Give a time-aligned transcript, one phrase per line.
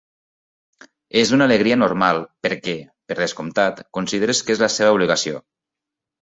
[1.19, 2.75] És una alegria normal perquè,
[3.11, 5.45] per descomptat, consideres que és la seua obligació.